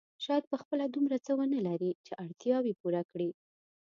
شاید 0.23 0.43
په 0.51 0.55
خپله 0.61 0.83
دومره 0.95 1.17
څه 1.25 1.31
ونه 1.37 1.59
لري 1.67 1.91
چې 2.05 2.11
اړتیاوې 2.23 2.73
پوره 2.81 3.01
کړي. 3.11 3.29